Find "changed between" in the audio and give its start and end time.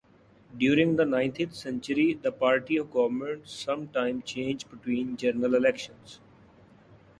4.25-5.15